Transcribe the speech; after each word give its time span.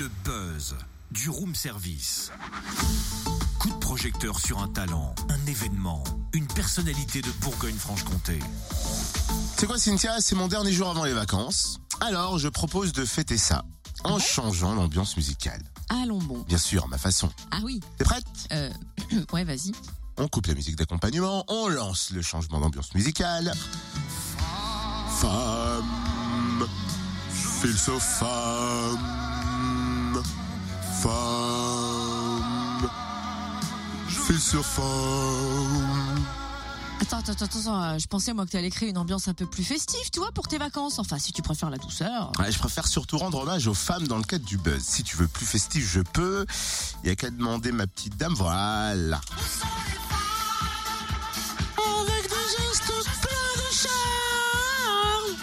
Le 0.00 0.08
buzz 0.24 0.76
du 1.10 1.28
room 1.28 1.54
service. 1.54 2.32
Coup 3.58 3.68
de 3.68 3.78
projecteur 3.80 4.40
sur 4.40 4.58
un 4.60 4.68
talent, 4.68 5.14
un 5.28 5.46
événement, 5.46 6.02
une 6.32 6.46
personnalité 6.46 7.20
de 7.20 7.30
Bourgogne-Franche-Comté. 7.42 8.38
C'est 9.58 9.66
quoi 9.66 9.76
Cynthia? 9.76 10.22
C'est 10.22 10.36
mon 10.36 10.48
dernier 10.48 10.72
jour 10.72 10.88
avant 10.88 11.04
les 11.04 11.12
vacances. 11.12 11.80
Alors 12.00 12.38
je 12.38 12.48
propose 12.48 12.94
de 12.94 13.04
fêter 13.04 13.36
ça 13.36 13.66
en 14.02 14.18
changeant 14.18 14.74
l'ambiance 14.74 15.18
musicale. 15.18 15.60
Allons 15.90 16.16
bon. 16.16 16.46
Bien 16.48 16.56
sûr, 16.56 16.84
à 16.84 16.88
ma 16.88 16.96
façon. 16.96 17.28
Ah 17.50 17.58
oui. 17.62 17.80
T'es 17.98 18.04
prête? 18.04 18.24
Euh, 18.52 18.70
ouais, 19.34 19.44
vas-y. 19.44 19.72
On 20.16 20.28
coupe 20.28 20.46
la 20.46 20.54
musique 20.54 20.76
d'accompagnement, 20.76 21.44
on 21.48 21.68
lance 21.68 22.10
le 22.10 22.22
changement 22.22 22.58
d'ambiance 22.58 22.94
musicale. 22.94 23.52
Femme, 25.20 26.66
feel 27.34 27.76
so 34.38 34.62
femme. 34.62 36.24
Attends, 37.00 37.18
attends, 37.18 37.32
attends, 37.32 37.44
attends, 37.44 37.82
euh, 37.82 37.98
je 37.98 38.06
pensais 38.06 38.34
moi 38.34 38.44
que 38.44 38.50
t'allais 38.50 38.70
créer 38.70 38.90
une 38.90 38.98
ambiance 38.98 39.26
un 39.26 39.34
peu 39.34 39.46
plus 39.46 39.64
festive, 39.64 40.10
tu 40.12 40.20
vois, 40.20 40.30
pour 40.32 40.48
tes 40.48 40.58
vacances. 40.58 40.98
Enfin, 40.98 41.18
si 41.18 41.32
tu 41.32 41.40
préfères 41.42 41.70
la 41.70 41.78
douceur. 41.78 42.30
Ouais, 42.38 42.52
je 42.52 42.58
préfère 42.58 42.86
surtout 42.86 43.18
rendre 43.18 43.38
hommage 43.38 43.66
aux 43.66 43.74
femmes 43.74 44.06
dans 44.06 44.18
le 44.18 44.22
cadre 44.22 44.44
du 44.44 44.58
buzz. 44.58 44.82
Si 44.82 45.02
tu 45.02 45.16
veux 45.16 45.26
plus 45.26 45.46
festif, 45.46 45.90
je 45.90 46.00
peux. 46.00 46.44
Il 47.02 47.08
y 47.08 47.10
a 47.10 47.16
qu'à 47.16 47.30
demander 47.30 47.72
ma 47.72 47.86
petite 47.86 48.16
dame. 48.16 48.34
Voilà. 48.34 49.20
Avec 51.78 52.22
des 52.22 52.46
gestes 52.58 52.92
pleins 53.22 53.56
de 53.56 53.70
charme. 53.72 55.36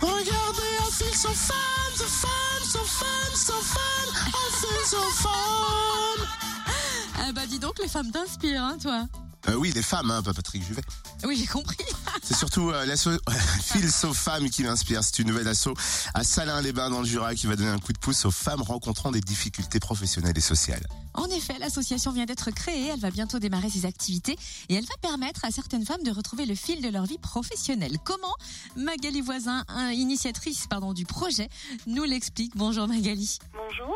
Regardez, 0.00 0.76
un 0.80 0.90
fil 0.90 1.16
sans 1.16 1.28
femme, 1.28 1.94
sans 1.96 2.04
femme, 2.04 2.64
sans 2.64 2.84
femme, 2.84 3.36
sans 3.36 3.62
femme, 3.62 4.10
un 4.26 4.50
fil 4.56 4.86
sans 4.86 5.10
femme. 5.22 5.81
Donc, 7.72 7.84
les 7.86 7.88
femmes 7.88 8.10
t'inspirent, 8.10 8.62
hein, 8.62 8.76
toi. 8.82 9.06
Euh, 9.48 9.54
oui, 9.54 9.72
des 9.72 9.80
femmes, 9.80 10.10
hein, 10.10 10.22
pas 10.22 10.34
Patrick 10.34 10.62
Juvet. 10.62 10.82
Oui, 11.24 11.38
j'ai 11.38 11.46
compris. 11.46 11.78
C'est 12.24 12.36
surtout 12.36 12.70
euh, 12.70 12.86
l'asso 12.86 13.08
Fil 13.62 13.90
So 13.90 14.14
Femmes 14.14 14.48
qui 14.48 14.62
m'inspire. 14.62 15.02
C'est 15.02 15.18
une 15.18 15.28
nouvelle 15.28 15.48
asso 15.48 15.68
à 16.14 16.22
Salins-les-Bains 16.22 16.90
dans 16.90 17.00
le 17.00 17.06
Jura 17.06 17.34
qui 17.34 17.46
va 17.48 17.56
donner 17.56 17.70
un 17.70 17.78
coup 17.80 17.92
de 17.92 17.98
pouce 17.98 18.24
aux 18.24 18.30
femmes 18.30 18.62
rencontrant 18.62 19.10
des 19.10 19.20
difficultés 19.20 19.80
professionnelles 19.80 20.36
et 20.38 20.40
sociales. 20.40 20.86
En 21.14 21.26
effet, 21.26 21.58
l'association 21.58 22.12
vient 22.12 22.24
d'être 22.24 22.50
créée, 22.52 22.86
elle 22.86 23.00
va 23.00 23.10
bientôt 23.10 23.38
démarrer 23.38 23.68
ses 23.68 23.84
activités 23.86 24.36
et 24.68 24.74
elle 24.74 24.84
va 24.84 24.94
permettre 25.02 25.44
à 25.44 25.50
certaines 25.50 25.84
femmes 25.84 26.02
de 26.04 26.10
retrouver 26.10 26.46
le 26.46 26.54
fil 26.54 26.80
de 26.80 26.88
leur 26.88 27.04
vie 27.04 27.18
professionnelle. 27.18 27.98
Comment 28.04 28.34
Magali 28.76 29.20
Voisin, 29.20 29.64
un- 29.68 29.90
initiatrice 29.90 30.66
pardon, 30.68 30.92
du 30.94 31.04
projet, 31.04 31.48
nous 31.86 32.04
l'explique. 32.04 32.56
Bonjour 32.56 32.86
Magali. 32.88 33.38
Bonjour. 33.52 33.94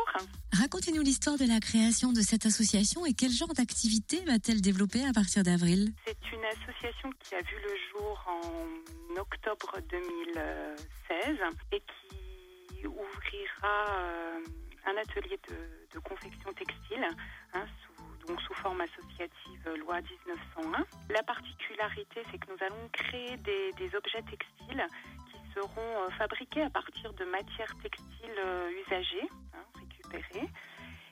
Racontez-nous 0.53 1.01
l'histoire 1.01 1.37
de 1.37 1.45
la 1.45 1.59
création 1.59 2.11
de 2.13 2.21
cette 2.21 2.45
association 2.45 3.05
et 3.05 3.13
quel 3.13 3.31
genre 3.31 3.53
d'activité 3.53 4.23
va-t-elle 4.27 4.61
développer 4.61 5.03
à 5.05 5.13
partir 5.13 5.43
d'avril? 5.43 5.93
C'est 6.05 6.17
une 6.33 6.43
association 6.49 7.09
qui 7.19 7.35
a 7.35 7.41
vu 7.41 7.55
le 7.61 7.75
jour 7.91 8.25
en 8.27 9.19
octobre 9.19 9.79
2016 9.89 11.37
et 11.71 11.79
qui 11.81 12.85
ouvrira 12.85 13.85
euh, 13.99 14.39
un 14.85 14.97
atelier 14.97 15.39
de, 15.49 15.99
confection 15.99 16.53
textile 16.53 17.07
hein, 17.53 17.65
sous, 17.81 18.27
donc 18.27 18.39
sous 18.41 18.53
forme 18.53 18.81
associative 18.81 19.61
euh, 19.65 19.77
loi 19.77 19.99
1901. 19.99 20.85
La 21.09 21.23
particularité, 21.23 22.21
c'est 22.31 22.37
que 22.37 22.51
nous 22.51 22.63
allons 22.63 22.87
créer 22.93 23.35
des, 23.37 23.95
objets 23.95 24.21
textiles 24.21 24.87
qui 25.31 25.53
seront 25.55 26.03
euh, 26.03 26.09
fabriqués 26.19 26.61
à 26.61 26.69
partir 26.69 27.11
de 27.13 27.25
matières 27.25 27.75
textiles 27.81 28.39
usagées, 28.85 29.27
hein, 29.53 29.79
récupérées. 29.79 30.49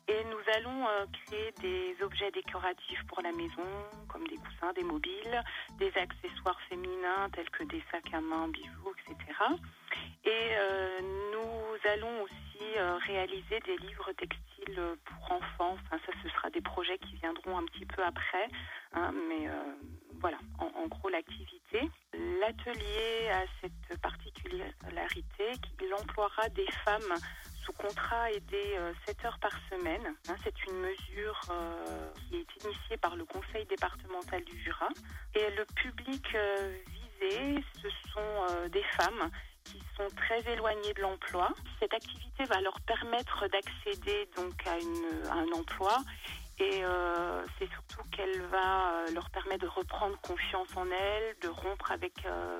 Et 0.07 0.23
nous 0.25 0.53
allons 0.55 0.87
euh, 0.87 1.05
créer 1.25 1.51
des 1.61 1.95
objets 2.03 2.29
décoratifs 2.31 3.03
pour 3.07 3.21
la 3.21 3.31
maison, 3.31 3.63
comme 4.07 4.27
des 4.27 4.37
coussins, 4.37 4.71
des 4.73 4.83
mobiles, 4.83 5.41
des 5.79 5.91
accessoires 5.97 6.59
féminins 6.69 7.29
tels 7.33 7.49
que 7.49 7.63
des 7.63 7.83
sacs 7.91 8.13
à 8.13 8.21
main, 8.21 8.47
bijoux, 8.49 8.93
etc. 9.07 9.17
Et 10.25 10.29
euh, 10.31 10.99
nous 11.01 11.91
allons 11.91 12.21
aussi 12.23 12.77
euh, 12.77 12.97
réaliser 13.07 13.59
des 13.65 13.77
livres 13.77 14.11
textiles 14.13 14.79
pour 15.05 15.31
enfants. 15.31 15.75
Enfin, 15.85 15.97
ça, 16.05 16.11
ce 16.21 16.29
sera 16.29 16.49
des 16.51 16.61
projets 16.61 16.99
qui 16.99 17.15
viendront 17.15 17.57
un 17.57 17.65
petit 17.65 17.85
peu 17.85 18.03
après. 18.03 18.47
hein, 18.93 19.11
mais 19.27 19.49
voilà, 20.21 20.37
en, 20.59 20.65
en 20.83 20.87
gros, 20.87 21.09
l'activité. 21.09 21.81
L'atelier 22.13 23.29
a 23.31 23.43
cette 23.61 23.74
particularité 24.01 25.51
qu'il 25.77 25.93
emploiera 25.93 26.49
des 26.49 26.67
femmes 26.83 27.13
sous 27.63 27.73
contrat 27.73 28.31
aidé 28.31 28.77
7 29.07 29.25
heures 29.25 29.39
par 29.39 29.51
semaine. 29.71 30.13
Hein, 30.29 30.35
c'est 30.43 30.65
une 30.65 30.79
mesure 30.79 31.39
euh, 31.49 32.11
qui 32.29 32.37
est 32.37 32.65
initiée 32.65 32.97
par 32.97 33.15
le 33.15 33.25
Conseil 33.25 33.65
départemental 33.65 34.43
du 34.43 34.59
Jura. 34.61 34.89
Et 35.33 35.49
le 35.51 35.65
public 35.75 36.25
euh, 36.35 36.77
visé, 36.87 37.63
ce 37.81 37.89
sont 38.11 38.19
euh, 38.19 38.69
des 38.69 38.83
femmes 38.97 39.31
qui 39.63 39.81
sont 39.97 40.07
très 40.15 40.41
éloignées 40.51 40.93
de 40.93 41.01
l'emploi. 41.01 41.49
Cette 41.79 41.93
activité 41.93 42.43
va 42.45 42.61
leur 42.61 42.79
permettre 42.81 43.47
d'accéder 43.47 44.29
donc 44.35 44.53
à, 44.67 45.33
un 45.33 45.47
emploi 45.59 45.97
et 46.57 46.85
euh, 46.85 47.43
c'est 47.59 47.69
surtout 47.69 48.03
qu'elle 48.11 48.41
va 48.43 48.91
euh, 48.91 49.11
leur 49.13 49.29
permettre 49.29 49.63
de 49.63 49.67
reprendre 49.67 50.17
confiance 50.21 50.69
en 50.75 50.85
elles, 50.89 51.35
de 51.41 51.49
rompre 51.49 51.91
avec 51.91 52.13
euh, 52.25 52.57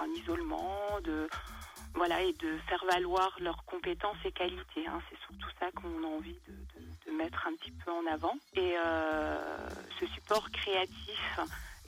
un 0.00 0.10
isolement, 0.20 1.00
de 1.04 1.28
voilà, 1.94 2.22
et 2.22 2.32
de 2.34 2.56
faire 2.68 2.82
valoir 2.90 3.36
leurs 3.40 3.64
compétences 3.66 4.16
et 4.24 4.32
qualités. 4.32 4.86
hein. 4.86 5.00
C'est 5.10 5.18
surtout 5.26 5.48
ça 5.60 5.70
qu'on 5.72 6.02
a 6.04 6.06
envie 6.16 6.38
de, 6.48 6.52
de- 6.52 7.10
de 7.10 7.16
mettre 7.16 7.46
un 7.46 7.54
petit 7.56 7.70
peu 7.72 7.90
en 7.90 8.06
avant. 8.10 8.34
Et 8.54 8.74
euh, 8.78 9.68
ce 10.00 10.06
support 10.06 10.48
créatif 10.50 11.38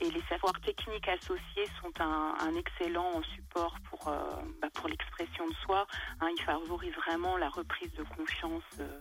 et 0.01 0.11
les 0.11 0.21
savoirs 0.29 0.59
techniques 0.61 1.07
associés 1.07 1.67
sont 1.81 1.91
un, 2.01 2.35
un 2.39 2.55
excellent 2.55 3.21
support 3.35 3.75
pour, 3.89 4.07
euh, 4.09 4.19
bah, 4.61 4.67
pour 4.73 4.87
l'expression 4.89 5.47
de 5.47 5.55
soi. 5.65 5.87
hein. 6.21 6.27
il 6.37 6.43
favorise 6.43 6.93
vraiment 7.07 7.37
la 7.37 7.49
reprise 7.49 7.91
de 7.97 8.03
confiance 8.03 8.63
euh, 8.79 8.99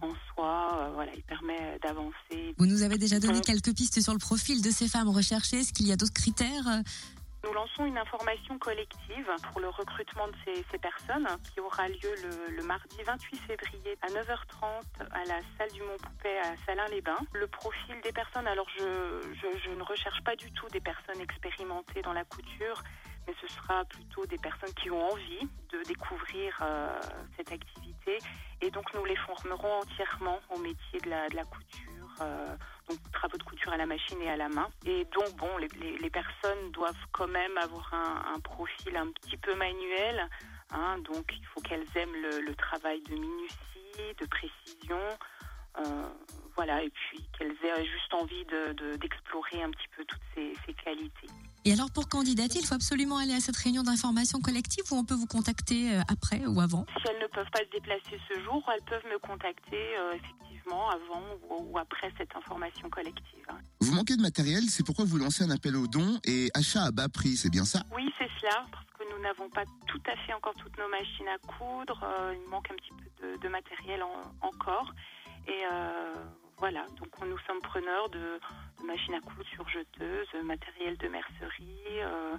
en 0.00 0.12
soi. 0.32 0.70
Euh, 0.78 0.90
voilà, 0.94 1.12
il 1.14 1.22
permet 1.24 1.78
d'avancer. 1.82 2.54
Vous 2.58 2.66
nous 2.66 2.82
avez 2.82 2.96
déjà 2.96 3.18
donné 3.18 3.40
quelques 3.40 3.74
pistes 3.74 4.00
sur 4.00 4.12
le 4.12 4.18
profil 4.18 4.62
de 4.62 4.70
ces 4.70 4.88
femmes 4.88 5.08
recherchées. 5.10 5.58
Est-ce 5.58 5.72
qu'il 5.72 5.86
y 5.88 5.92
a 5.92 5.96
d'autres 5.96 6.14
critères 6.14 6.66
Nous 7.46 7.52
lançons 7.52 7.84
une 7.84 7.96
information 7.96 8.58
collective 8.58 9.30
pour 9.52 9.60
le 9.60 9.68
recrutement 9.68 10.26
de 10.26 10.34
ces, 10.44 10.78
personnes 10.78 11.28
qui 11.44 11.60
aura 11.60 11.88
lieu 11.88 12.12
le, 12.50 12.62
mardi 12.64 12.96
28 13.06 13.36
février 13.36 13.96
à 14.02 14.08
9h30 14.08 14.82
à 15.12 15.24
la 15.26 15.40
salle 15.56 15.70
du 15.72 15.80
Mont 15.82 15.96
Poupet 16.02 16.38
à 16.38 16.56
Salins-les-Bains. 16.66 17.20
Le 17.34 17.46
profil 17.46 18.00
des 18.02 18.10
personnes, 18.10 18.48
alors 18.48 18.66
je, 18.76 19.70
ne 19.70 19.82
recherche 19.82 20.22
pas 20.24 20.34
du 20.34 20.50
tout 20.52 20.66
des 20.70 20.80
personnes 20.80 21.20
expérimentées 21.20 22.02
dans 22.02 22.12
la 22.12 22.24
couture, 22.24 22.82
mais 23.28 23.34
ce 23.40 23.46
sera 23.54 23.84
plutôt 23.84 24.26
des 24.26 24.38
personnes 24.38 24.74
qui 24.82 24.90
ont 24.90 25.08
envie 25.08 25.48
de 25.70 25.82
découvrir 25.86 26.58
euh, 26.62 26.98
cette 27.36 27.52
activité. 27.52 28.18
Et 28.60 28.70
donc 28.72 28.92
nous 28.94 29.04
les 29.04 29.16
formerons 29.16 29.82
entièrement 29.82 30.40
au 30.50 30.58
métier 30.58 31.00
de 31.00 31.10
la 31.10 31.44
couture. 31.44 32.05
Euh, 32.20 32.56
donc 32.88 32.98
travaux 33.12 33.36
de 33.36 33.42
couture 33.42 33.72
à 33.72 33.76
la 33.76 33.86
machine 33.86 34.20
et 34.22 34.30
à 34.30 34.36
la 34.36 34.48
main. 34.48 34.68
Et 34.84 35.04
donc 35.06 35.34
bon, 35.36 35.56
les, 35.58 35.68
les- 35.80 35.98
les 35.98 36.10
personnes 36.10 36.70
doivent 36.72 37.04
quand 37.12 37.28
même 37.28 37.56
avoir 37.58 37.92
un, 37.94 38.34
un 38.34 38.40
profil 38.40 38.96
un 38.96 39.08
petit 39.12 39.36
peu 39.36 39.54
manuel. 39.54 40.28
hein. 40.70 40.98
donc 40.98 41.24
il 41.36 41.46
faut 41.46 41.60
qu'elles 41.60 41.86
aiment 41.96 42.14
le, 42.22 42.40
le 42.40 42.54
travail 42.54 43.00
de 43.02 43.14
minutie, 43.14 44.14
de 44.20 44.26
précision. 44.26 44.98
euh, 45.78 46.08
voilà, 46.54 46.82
et 46.82 46.88
puis 46.88 47.20
qu'elles 47.36 47.54
aient 47.64 47.84
juste 47.84 48.14
envie 48.14 48.44
de- 48.46 48.72
de- 48.72 48.96
d'explorer 48.96 49.62
un 49.62 49.70
petit 49.70 49.88
peu 49.94 50.04
toutes 50.06 50.22
ces, 50.34 50.54
ces 50.64 50.72
qualités. 50.72 51.28
Et 51.66 51.72
alors 51.74 51.90
pour 51.92 52.08
candidater, 52.08 52.60
il 52.60 52.64
faut 52.66 52.74
absolument 52.76 53.18
aller 53.18 53.34
à 53.34 53.40
cette 53.40 53.56
réunion 53.56 53.82
d'information 53.82 54.40
collective 54.40 54.84
ou 54.90 54.96
on 54.96 55.04
peut 55.04 55.14
vous 55.16 55.26
contacter 55.26 55.94
euh, 55.94 56.00
après 56.08 56.46
ou 56.46 56.58
avant? 56.60 56.86
Si 56.96 57.02
elles 57.10 57.20
ne 57.20 57.26
peuvent 57.26 57.50
pas 57.52 57.58
se 57.60 57.70
déplacer 57.72 58.18
ce 58.28 58.40
jour, 58.40 58.62
elles 58.72 58.84
peuvent 58.84 59.04
me 59.12 59.18
contacter 59.18 59.98
euh, 59.98 60.12
effectivement 60.14 60.45
avant 60.74 61.22
ou, 61.50 61.78
après 61.78 62.12
cette 62.18 62.34
information 62.34 62.88
collective. 62.90 63.44
hein. 63.48 63.58
Vous 63.80 63.92
manquez 63.94 64.16
de 64.16 64.22
matériel, 64.22 64.64
c'est 64.68 64.84
pourquoi 64.84 65.04
vous 65.04 65.18
lancez 65.18 65.44
un 65.44 65.50
appel 65.50 65.76
aux 65.76 65.86
dons 65.86 66.18
et 66.24 66.48
achat 66.54 66.84
à 66.84 66.90
bas 66.90 67.08
prix, 67.08 67.36
c'est 67.36 67.50
bien 67.50 67.64
ça? 67.64 67.82
Oui, 67.94 68.12
c'est 68.18 68.28
cela, 68.40 68.66
parce 68.72 68.84
que 68.98 69.04
nous 69.14 69.22
n'avons 69.22 69.48
pas 69.50 69.64
tout 69.86 70.00
à 70.06 70.16
fait 70.26 70.32
encore 70.32 70.54
toutes 70.54 70.76
nos 70.78 70.88
machines 70.88 71.28
à 71.28 71.38
coudre. 71.38 72.00
euh, 72.02 72.34
il 72.42 72.50
manque 72.50 72.70
un 72.70 72.74
petit 72.74 72.92
peu 72.92 73.26
de, 73.26 73.36
de 73.40 73.48
matériel 73.48 74.02
en- 74.02 74.46
encore. 74.46 74.92
Et 75.46 75.62
euh, 75.72 76.12
voilà, 76.58 76.84
donc 76.98 77.08
on- 77.22 77.26
nous 77.26 77.38
sommes 77.46 77.60
preneurs 77.60 78.08
de, 78.10 78.40
de 78.80 78.86
machines 78.86 79.14
à 79.14 79.20
coudre 79.20 79.44
sur 79.54 79.68
jeteuses, 79.68 80.26
euh, 80.34 80.42
matériel 80.42 80.96
de 80.98 81.08
mercerie. 81.08 82.00
euh, 82.00 82.36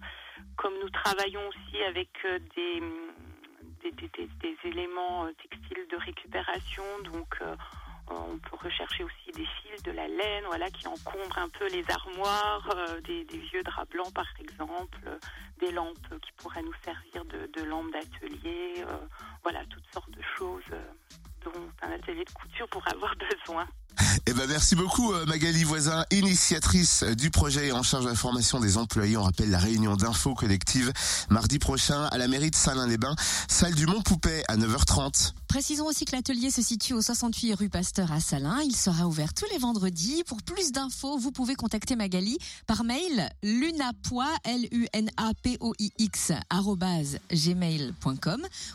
comme 0.56 0.74
nous 0.82 0.90
travaillons 0.90 1.42
aussi 1.50 1.82
avec 1.84 2.10
des, 2.56 2.80
des, 3.82 3.92
des- 3.92 4.10
des- 4.10 4.30
des 4.42 4.58
éléments 4.66 5.28
textiles 5.42 5.86
de 5.90 5.98
récupération, 5.98 6.84
donc 7.06 7.40
on 8.10 8.38
peut 8.38 8.56
rechercher 8.64 9.04
aussi 9.04 9.32
des 9.34 9.46
fils, 9.46 9.84
de 9.84 9.92
la 9.92 10.08
laine, 10.08 10.44
voilà, 10.48 10.70
qui 10.70 10.88
encombrent 10.88 11.38
un 11.38 11.50
peu 11.50 11.68
les 11.70 11.84
armoires, 11.90 12.70
euh, 12.76 13.02
des, 13.02 13.24
des 13.26 13.38
vieux 13.40 13.64
draps 13.64 13.90
blancs 13.92 14.14
par 14.14 14.26
exemple, 14.40 14.98
euh, 15.08 15.18
des 15.60 15.72
lampes 15.72 15.98
qui 16.22 16.32
pourraient 16.38 16.64
nous 16.64 16.74
servir 16.84 17.26
de, 17.26 17.50
de 17.60 17.64
lampes 17.66 17.92
d'atelier, 17.92 18.84
euh, 18.88 18.98
voilà, 19.44 19.60
toutes 19.70 19.86
sortes 19.94 20.12
de 20.12 20.22
choses. 20.38 20.64
euh, 20.72 20.82
un 21.82 21.92
atelier 21.92 22.26
de 22.26 22.32
couture 22.32 22.68
pour 22.70 22.84
avoir 22.88 23.14
besoin. 23.46 23.66
Eh 24.28 24.34
ben 24.34 24.46
merci 24.48 24.76
beaucoup 24.76 25.14
euh, 25.14 25.26
Magali 25.26 25.64
Voisin, 25.64 26.06
initiatrice 26.12 27.04
du 27.04 27.32
projet 27.32 27.68
et 27.68 27.72
en 27.72 27.82
charge 27.84 28.04
de 28.04 28.10
la 28.10 28.16
formation 28.16 28.60
des 28.60 28.78
employés. 28.78 29.18
On 29.18 29.24
rappelle 29.24 29.50
la 29.50 29.58
réunion 29.58 29.96
d'info 29.96 30.34
collective 30.36 30.92
mardi 31.30 31.58
prochain 31.58 32.04
à 32.12 32.18
la 32.18 32.28
mairie 32.28 32.52
de 32.52 32.56
Salins-les-Bains, 32.56 33.16
salle 33.48 33.74
du 33.74 33.88
Mont 33.88 34.02
Poupet 34.02 34.44
à 34.50 34.58
9h30. 34.58 35.32
Précisons 35.48 35.86
aussi 35.86 36.06
que 36.06 36.16
l'atelier 36.16 36.52
se 36.52 36.62
situe 36.62 36.94
au 36.94 37.02
68 37.02 37.54
rue 37.54 37.70
Pasteur 37.70 38.12
à 38.12 38.20
Salins. 38.20 38.62
Il 38.64 38.76
sera 38.76 39.08
ouvert 39.08 39.34
tous 39.34 39.46
les 39.52 39.58
vendredis. 39.58 40.24
Pour 40.26 40.42
plus 40.42 40.72
d'infos, 40.72 41.18
vous 41.18 41.32
pouvez 41.32 41.56
contacter 41.56 41.96
Magali 41.96 42.38
par 42.66 42.84
mail 42.84 43.30
lunapoix, 43.44 44.30
l 44.44 44.68
u 44.72 44.88
n 44.94 45.10
a 45.18 45.34
p 45.42 45.58
o 45.60 45.74
i 45.80 45.92
x 45.98 46.32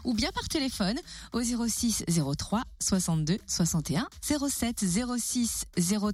ou 0.05 0.15
bien 0.15 0.31
par 0.33 0.49
téléphone 0.49 0.99
au 1.33 1.43
06 1.43 2.05
03 2.09 2.63
62 2.81 3.39
61 3.47 4.09
07 4.23 4.85
06 5.19 5.65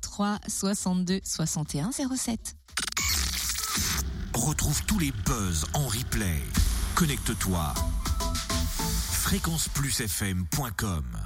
03 0.00 0.38
62 0.48 1.20
61 1.24 1.90
07. 1.92 2.56
Retrouve 4.34 4.82
tous 4.86 4.98
les 4.98 5.12
buzz 5.24 5.64
en 5.74 5.86
replay. 5.86 6.42
Connecte-toi. 6.94 7.74
fréquenceplusfm.com 9.28 11.18